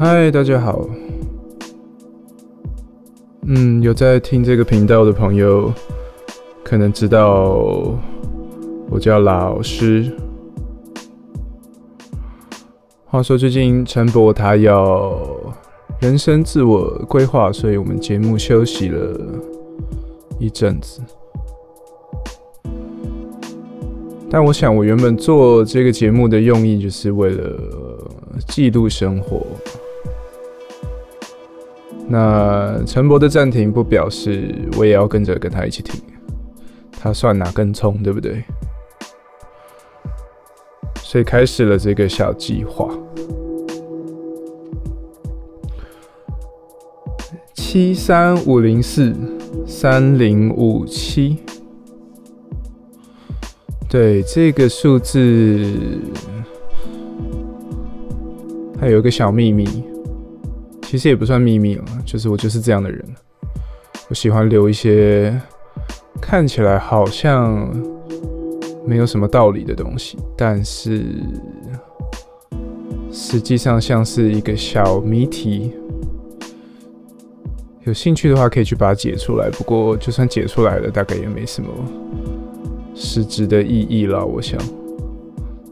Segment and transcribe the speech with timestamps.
[0.00, 0.88] 嗨，大家好。
[3.42, 5.72] 嗯，有在听这个频道的朋友，
[6.62, 7.98] 可能知道
[8.88, 10.08] 我叫老师。
[13.06, 15.20] 话说最近陈博他要
[16.00, 19.20] 人生自我规划，所以我们节目休息了
[20.38, 21.00] 一阵子。
[24.30, 27.58] 但我想，我原本做这个节目的用意，就是为了
[28.46, 29.44] 记录生活。
[32.08, 36.00] 那陈博的暂停不表示我也要跟着跟他一起停，
[36.92, 38.42] 他算哪根葱，对不对？
[41.02, 42.88] 所以开始了这个小计划。
[47.54, 49.14] 七三五零四
[49.66, 51.38] 三零五七。
[53.90, 55.18] 对这个数字，
[58.78, 59.66] 它有一个小秘密，
[60.88, 63.04] 其实也不算秘密了，就是我就是这样的人，
[64.08, 65.38] 我喜欢留一些
[66.18, 67.70] 看起来好像
[68.86, 71.04] 没有什么道理的东西，但是
[73.12, 75.74] 实际上像是一个小谜题。
[77.84, 81.68] 有兴趣的话可以去把它解出来，不过就算解出来了，大概也没什么。
[82.94, 84.58] 实质的意义了，我想，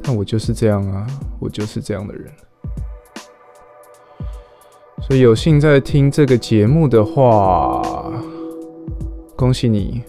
[0.03, 1.06] 但我就是这样啊，
[1.41, 2.30] 我就是这样的人。
[5.07, 7.81] 所以有幸在听这个节目的话，
[9.37, 10.03] 恭喜你，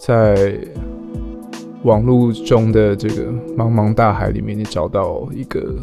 [0.00, 0.58] 在
[1.82, 5.74] 网络中的这个茫茫大海里面，你找到一个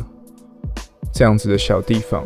[1.13, 2.23] 这样子的小地方，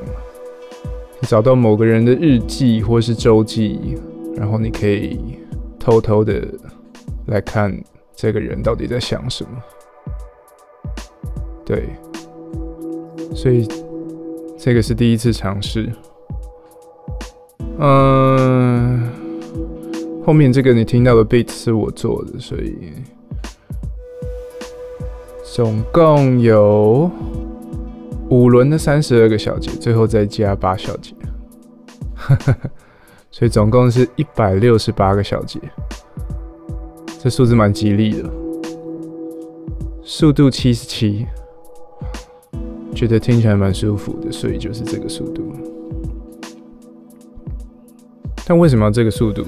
[1.20, 3.98] 你找到某个人的日记或是周记，
[4.38, 5.20] 然后你可以
[5.78, 6.48] 偷偷的
[7.28, 7.78] 来看。
[8.16, 9.52] 这个人到底在想什么？
[11.66, 11.90] 对，
[13.34, 13.66] 所以
[14.62, 15.90] 这个是第一次尝试。
[17.80, 19.10] 嗯，
[20.26, 22.76] 后面这个你听到的 beat 是我做的，所以
[25.56, 27.10] 总共有
[28.30, 31.14] 五轮的三十二个小节，最后再加八小节，
[33.32, 35.58] 所以总共是一百六十八个小节。
[37.22, 38.30] 这数字蛮吉利的，
[40.04, 41.26] 速度七十七，
[43.00, 45.50] 觉得听起来蛮舒服的，所以就是这个速度。
[48.46, 49.46] 但为什么要这个速度？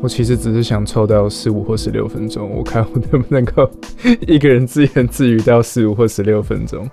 [0.00, 3.70] 我其实只是想凑到十五或十六分钟，我看我能不能够
[4.26, 6.88] 一个人自言自语到十五或十六分钟。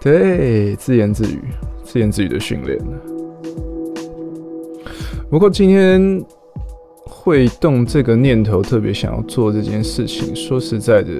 [0.00, 1.38] 对，自言自语，
[1.84, 2.76] 自言自语的训练。
[5.30, 6.20] 不过今天。
[7.10, 10.34] 会动这个念头，特别想要做这件事情。
[10.34, 11.10] 说实在的，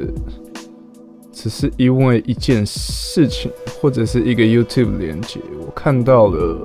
[1.40, 3.48] 只是因为一件事情，
[3.80, 6.58] 或者是一个 YouTube 连接，我看到了，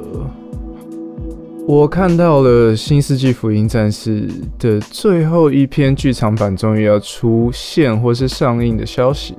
[1.67, 9.35] 我看到了《新世纪福音战士》的最后一篇剧场版终于要出现或是上映的消息。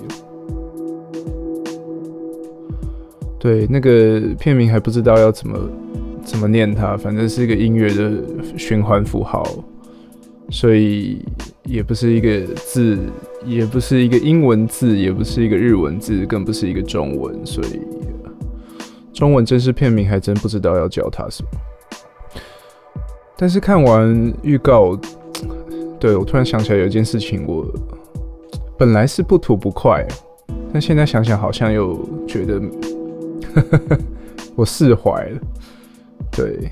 [3.40, 5.58] 对，那个片名还不知道要怎么
[6.24, 8.12] 怎么念它，反正是一个音乐的
[8.56, 9.44] 循环符号。
[10.54, 11.18] 所以
[11.64, 12.96] 也不是一个字，
[13.44, 17.44] 也不是一个英文字，也不是一个日文字，更不是一个中文。
[17.44, 17.80] 所以
[19.12, 21.48] 中文正式片名还真不知道要叫它什么。
[23.36, 24.96] 但是看完预告，
[25.98, 27.66] 对我突然想起来有一件事情，我
[28.78, 30.06] 本来是不吐不快，
[30.72, 31.98] 但现在想想好像又
[32.28, 32.62] 觉得
[34.54, 35.40] 我释怀了。
[36.30, 36.70] 对。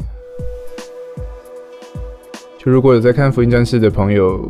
[2.64, 4.48] 就如果有在看《福音战士》的朋友，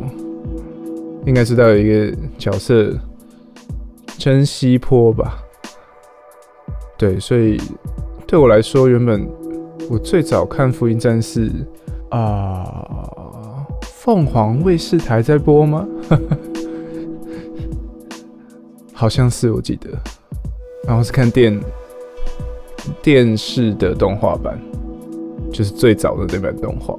[1.25, 2.93] 应该知道有一个角色
[4.19, 5.39] 珍惜坡吧？
[6.95, 7.59] 对，所以
[8.27, 9.27] 对我来说，原本
[9.89, 11.49] 我最早看《福音战士》
[12.15, 15.83] 啊，凤凰卫视台在播吗？
[18.93, 19.89] 好像是，我记得，
[20.87, 21.59] 然后是看电
[23.01, 24.61] 电视的动画版，
[25.51, 26.95] 就是最早的那版动画。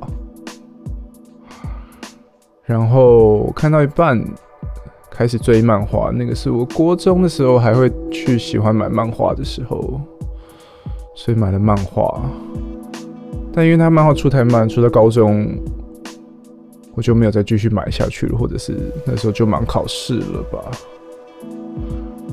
[2.67, 4.25] 然后看到一半，
[5.11, 6.11] 开始追漫画。
[6.11, 10.01] 那个是我国中的时候还会去喜欢买漫画的时候，
[11.15, 12.23] 所以买了漫画。
[13.53, 15.47] 但因为他漫画出太慢，出到高中
[16.95, 18.75] 我就没有再继续买下去了，或者是
[19.07, 20.59] 那时候就忙考试了吧。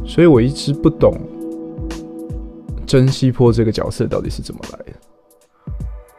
[0.05, 1.13] 所以我一直不懂
[2.85, 4.93] 珍惜坡这个角色到底是怎么来的，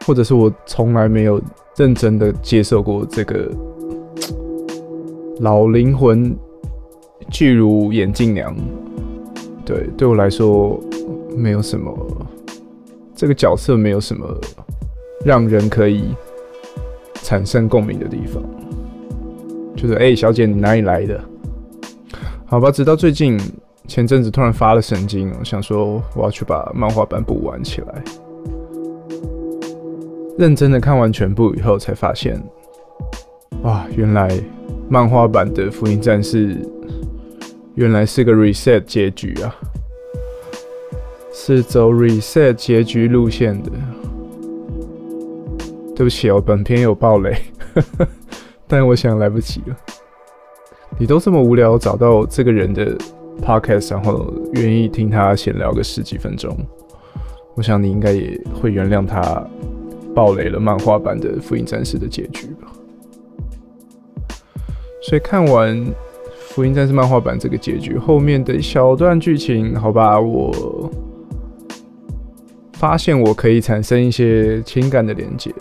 [0.05, 1.41] 或者是我从来没有
[1.75, 3.51] 认真的接受过这个。
[5.39, 6.35] 老灵魂，
[7.29, 8.55] 巨如眼镜娘，
[9.65, 10.79] 对，对我来说
[11.35, 11.91] 没有什么，
[13.15, 14.25] 这个角色没有什么
[15.25, 16.15] 让人可以
[17.15, 18.41] 产生共鸣的地方。
[19.75, 21.19] 就是哎，小姐，你哪里来的？
[22.45, 23.39] 好吧，直到最近
[23.87, 28.03] 前阵子突然发了神经，想说我要去把漫画版补完起来。
[30.37, 32.41] 认真的看完全部以后，才发现，
[33.63, 34.29] 哇，原来
[34.89, 36.57] 漫画版的福音战士
[37.75, 39.55] 原来是个 reset 结局啊，
[41.33, 43.71] 是走 reset 结局路线的。
[45.95, 47.35] 对不起哦，本片有暴雷。
[48.67, 49.77] 但我想来不及了。
[50.97, 52.97] 你都这么无聊找到这个人的
[53.41, 56.55] podcast，然后愿意听他闲聊个十几分钟，
[57.55, 59.45] 我想你应该也会原谅他
[60.15, 62.72] 暴雷了漫画版的《福音战士》的结局吧。
[65.03, 65.77] 所以看完
[66.49, 70.91] 《福音战士》漫画版这个结局后面的一小段剧情，好吧，我。
[72.73, 75.53] 发现我可以产生一些情感的连接，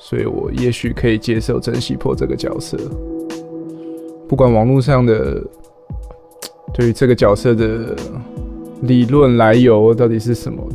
[0.00, 2.78] 所以我也许可以接受珍惜破这个角色。
[4.26, 5.42] 不管网络上的
[6.72, 7.94] 对于这个角色的
[8.80, 10.66] 理论来由到底是什么，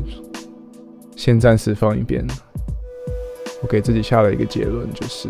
[1.15, 2.23] 先暂时放一边。
[3.63, 5.27] 我给自己下了一个结论，就是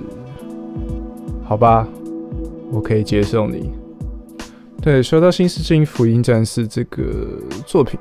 [1.45, 1.87] 好吧，
[2.71, 3.71] 我可以接受你。
[4.81, 7.03] 对，说到《新世纪福音战士》这个
[7.65, 7.99] 作品。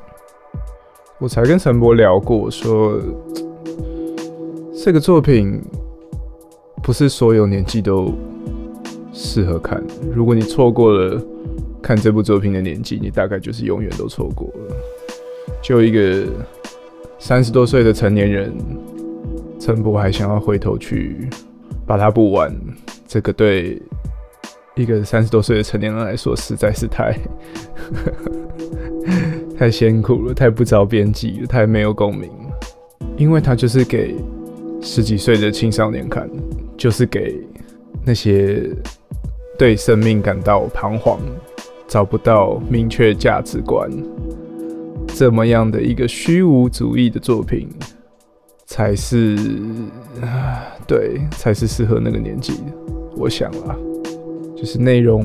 [1.19, 3.01] 我才跟陈博聊过，说
[4.85, 5.61] 这个作品
[6.81, 8.13] 不是所有年纪都
[9.13, 9.83] 适合看。
[10.15, 11.21] 如果你错过了
[11.83, 14.77] 看这部作品的年纪，你大概就是永远都错过了。
[15.61, 16.25] 就一个
[17.19, 18.53] 三十多岁的成年人，
[19.59, 21.29] 陈博还想要回头去
[21.85, 22.57] 把它补完，
[23.09, 23.83] 这个对
[24.79, 27.15] 一个三十多岁的成年人来说，实在是太
[29.59, 33.07] 太辛苦了，太不着边际了，太没有共鸣了。
[33.17, 34.15] 因为它就是给
[34.81, 36.31] 十几岁的青少年看，
[36.77, 37.41] 就是给
[38.05, 38.71] 那些
[39.59, 41.19] 对生命感到彷徨、
[41.89, 43.91] 找不到明确价值观
[45.09, 47.69] 这么样的一个虚无主义的作品，
[48.67, 49.37] 才是
[50.23, 52.73] 啊对，才是适合那个年纪的。
[53.17, 53.75] 我想啊，
[54.59, 55.25] 就是内容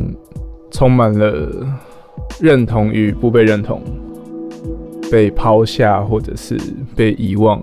[0.70, 1.50] 充满了
[2.40, 3.82] 认同与不被认同。
[5.12, 6.58] 被抛下，或者是
[6.96, 7.62] 被遗忘，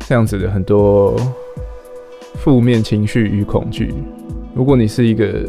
[0.00, 1.16] 这样子的很多
[2.34, 3.94] 负面情绪与恐惧。
[4.54, 5.48] 如果你是一个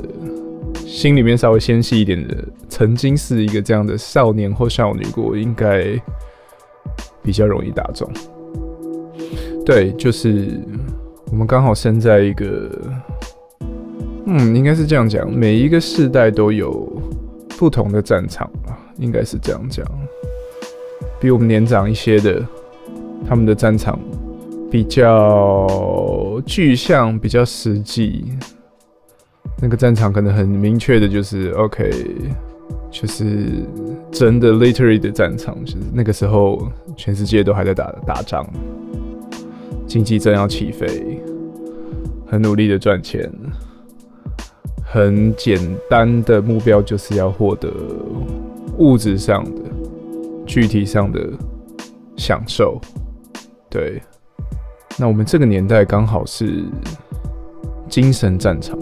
[0.86, 2.38] 心里面稍微纤细一点的，
[2.69, 5.83] 曾经是一个这样的少年或少女过，应该
[7.22, 8.10] 比较容易打中。
[9.66, 10.62] 对，就是
[11.30, 12.72] 我们刚好生在一个，
[14.25, 16.91] 嗯，应该是这样讲，每一个世代都有
[17.57, 19.85] 不同的战场吧，应该是这样讲。
[21.19, 22.44] 比我们年长一些的，
[23.27, 24.00] 他们的战场
[24.69, 28.25] 比较具象，比较实际。
[29.62, 31.91] 那个战场可能很明确的，就是 OK，
[32.89, 33.63] 就是
[34.12, 38.44] 真的 literary 的战场，就是那个时候全世界都还在打打仗，
[39.85, 41.21] 经济正要起飞，
[42.25, 43.31] 很努力的赚钱，
[44.91, 45.57] 很简
[45.89, 47.71] 单的目标就是要获得
[48.77, 49.61] 物质上的。
[50.44, 51.30] 具体上的
[52.18, 52.77] 享受，
[53.69, 54.01] 对，
[54.97, 56.66] 那我们这个年代刚好是
[57.87, 58.77] 精神战场，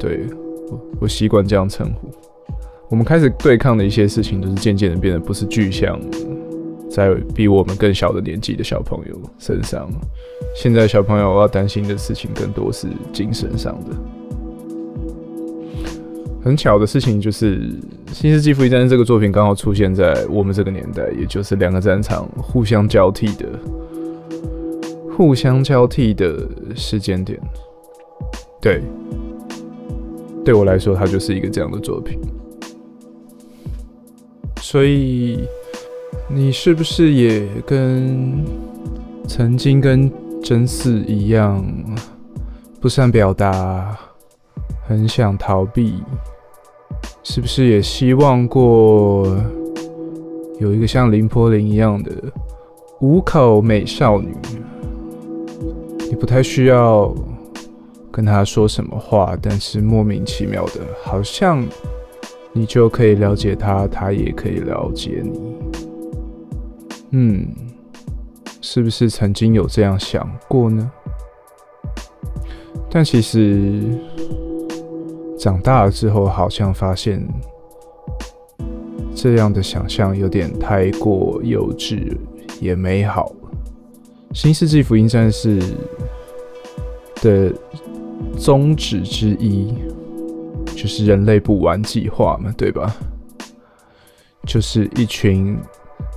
[0.00, 0.26] 对
[0.98, 2.10] 我习惯这样称呼。
[2.90, 6.00] 我们开始对抗的一些事情，都是渐渐的变得不是具象，
[6.90, 9.88] 在比我们更小的年纪的小朋友身上。
[10.56, 14.21] 现在小朋友要担心的事情更多是精神上的。
[16.44, 17.60] 很巧的事情就是，
[18.12, 23.46] 《新世纪福音战士》这个作品刚好出现在我们这个年代，也就是两个战场互相交替的、
[25.16, 27.38] 互相交替的时间点。
[28.60, 28.82] 对，
[30.44, 32.18] 对我来说，它就是一个这样的作品。
[34.60, 35.44] 所以，
[36.28, 38.44] 你是不是也跟
[39.28, 40.10] 曾经跟
[40.42, 41.64] 真嗣一样，
[42.80, 43.96] 不善表达，
[44.88, 46.02] 很想逃避？
[47.24, 49.24] 是不是也希望过
[50.58, 52.10] 有一个像林柏林一样的
[53.00, 54.34] 五口美少女？
[56.10, 57.14] 你不太需要
[58.10, 61.64] 跟她说什么话，但是莫名其妙的，好像
[62.52, 65.40] 你就可以了解她，她也可以了解你。
[67.12, 67.46] 嗯，
[68.60, 70.90] 是不是曾经有这样想过呢？
[72.90, 73.80] 但其实。
[75.42, 77.20] 长大了之后，好像发现
[79.12, 82.16] 这样的想象有点太过幼稚
[82.60, 83.32] 也美好。
[84.32, 85.60] 新世纪福音战士
[87.16, 87.52] 的
[88.38, 89.74] 宗旨之一
[90.76, 92.94] 就是人类不玩计划嘛，对吧？
[94.46, 95.58] 就是一群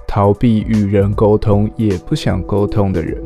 [0.08, 3.20] 逃避与人沟通也不想沟通的人，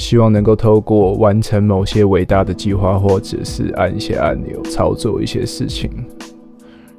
[0.00, 5.90] 希望能够透过完成某些伟大的计划，或者是按一些按钮操作一些事情，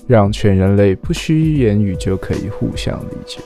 [0.05, 3.39] 让全人类不需言语就可以互相理解。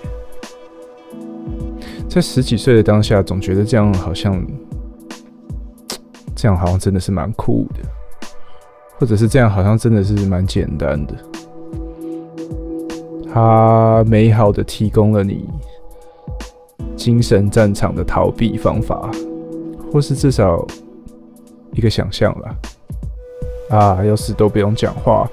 [2.10, 4.46] 在十几岁的当下，总觉得这样好像，
[6.36, 7.80] 这样好像真的是蛮酷的，
[9.00, 11.16] 或者是这样好像真的是蛮简单的。
[13.34, 15.50] 它美好的提供了你
[16.96, 19.12] 精神战场的逃避方法，
[19.96, 20.68] 或是至少
[21.72, 22.56] 一个想象了。
[23.70, 25.26] 啊，要是都不用讲话，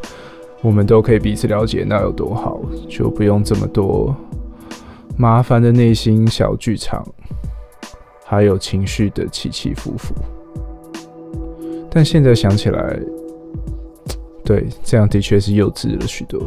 [0.60, 4.14] 我们都可以彼此了解，那有多好，就不用这么多。
[5.16, 7.04] 麻烦的内心小剧场，
[8.24, 10.14] 还有情绪的起起伏伏。
[11.90, 12.96] 但现在想起来，
[14.44, 16.40] 对，这样的确是幼稚了许多，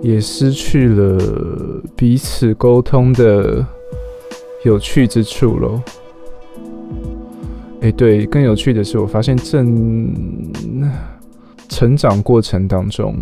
[0.00, 3.64] 也失去了彼此沟通的
[4.64, 5.80] 有趣之处喽。
[7.80, 10.12] 哎，对，更有趣的是，我发现正
[11.68, 13.16] 成长过程当中，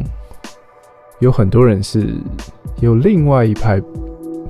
[1.20, 2.14] 有很多人是。
[2.80, 3.78] 有另外一派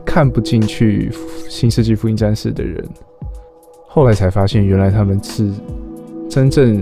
[0.07, 1.11] 看不进去
[1.49, 2.89] 《新世纪福音战士》的人，
[3.89, 5.53] 后来才发现，原来他们是
[6.29, 6.81] 真正，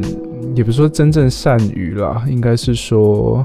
[0.54, 3.42] 也不是说真正善于啦，应该是说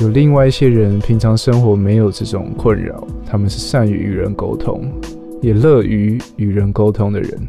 [0.00, 4.82] 有另外一些人，平常生活没有这种困扰，他们是善于与人沟通，
[5.44, 7.48] 也乐于与人沟通的人。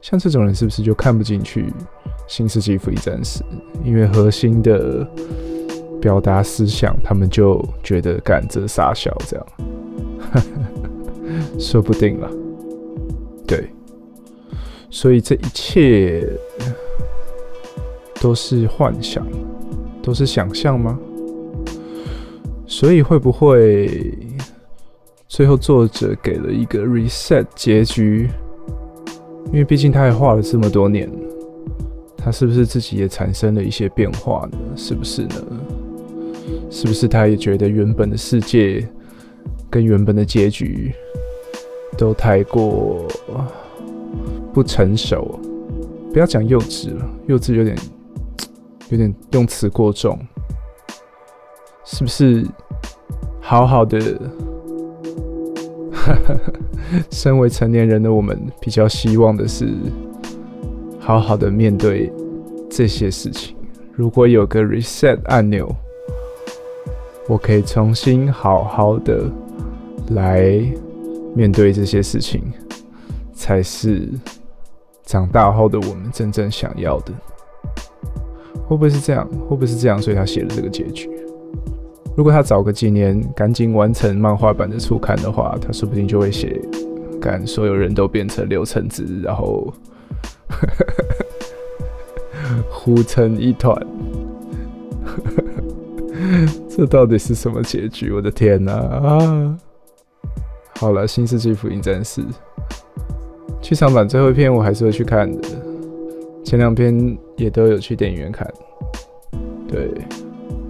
[0.00, 1.62] 像这种人，是不是就看不进去
[2.26, 3.40] 《新世纪福音战士》？
[3.84, 5.06] 因为核心的。
[6.00, 9.46] 表达思想，他们就觉得敢这傻笑这样，
[11.58, 12.30] 说不定了。
[13.46, 13.70] 对，
[14.90, 16.28] 所以这一切
[18.20, 19.26] 都是幻想，
[20.02, 20.98] 都是想象吗？
[22.66, 24.12] 所以会不会
[25.34, 28.30] 最后作者给了一个 reset 结局？
[29.46, 31.10] 因为毕竟他也画了这么多年，
[32.16, 34.58] 他是不是自己也产生了一些变化呢？
[34.76, 35.34] 是不是呢？
[36.70, 38.88] 是不是他也觉得原本的世界
[39.68, 40.94] 跟原本的结局
[41.98, 43.04] 都太过
[44.52, 45.40] 不成熟？
[46.12, 47.76] 不要讲幼稚了，幼稚有点
[48.88, 50.16] 有点用词过重。
[51.84, 52.46] 是不是
[53.40, 53.98] 好好的？
[56.04, 56.40] 哈 哈
[57.10, 59.68] 身为成年人的我们，比较希望的是
[61.00, 62.12] 好好的面对
[62.70, 63.56] 这些事情。
[63.92, 65.74] 如果有个 reset 按钮。
[67.26, 69.24] 我可以重新好好的
[70.10, 70.62] 来
[71.34, 72.42] 面对这些事情，
[73.32, 74.06] 才是
[75.06, 77.14] 长大后的我们真正想要的。
[78.68, 79.26] 会不会是这样？
[79.48, 79.96] 会不会是这样？
[80.02, 81.08] 所以他写了这个结局。
[82.16, 86.60] 如果他早个几年赶紧完成漫画版的初刊的话，他说不定就会写，
[87.20, 89.72] 赶所有人都变成刘成子，然后
[92.70, 93.76] 糊成一团。
[96.68, 98.12] 这到底是什么结局？
[98.12, 98.72] 我的天哪！
[98.72, 99.58] 啊，
[100.76, 102.22] 好了，《新世纪福音战士》
[103.60, 105.48] 剧场版最后一篇我还是会去看的，
[106.44, 108.48] 前两篇也都有去电影院看。
[109.68, 109.90] 对，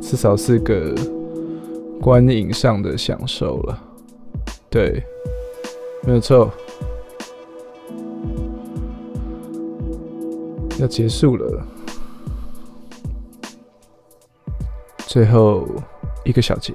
[0.00, 0.94] 至少是个
[2.00, 3.82] 观影上的享受了。
[4.68, 5.02] 对，
[6.02, 6.52] 没有错。
[10.80, 11.66] 要结束了。
[15.06, 15.66] 最后
[16.24, 16.74] 一个小节，